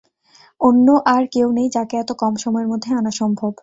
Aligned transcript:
অন্য 0.61 0.87
আর 1.13 1.23
কেউ 1.31 1.47
নেই 1.57 1.67
যাকে 1.75 1.95
এত 1.97 2.09
কম 2.21 2.33
সময়ের 2.35 2.67
মধ্যে 2.67 2.89
আনা 2.99 3.11
সম্ভব। 3.11 3.51